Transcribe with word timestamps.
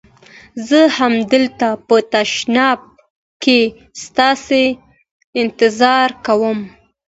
زه 0.67 0.79
همدلته 0.97 1.67
په 1.87 1.95
تشناب 2.13 2.79
کې 3.43 3.59
ستاسي 4.03 4.65
انتظار 5.41 6.09
کوم. 6.25 6.59